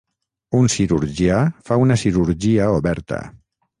[0.59, 3.21] Un cirurgià fa una cirurgia oberta.